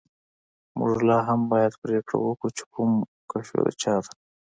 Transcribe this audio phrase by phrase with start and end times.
[0.77, 2.91] موږ لاهم باید پریکړه وکړو چې کوم
[3.31, 4.11] کشو د چا ده